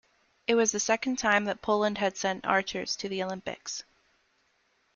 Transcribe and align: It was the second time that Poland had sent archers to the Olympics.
It 0.47 0.55
was 0.55 0.71
the 0.71 0.79
second 0.79 1.19
time 1.19 1.45
that 1.45 1.61
Poland 1.61 1.99
had 1.99 2.17
sent 2.17 2.43
archers 2.43 2.95
to 2.95 3.07
the 3.07 3.21
Olympics. 3.21 3.83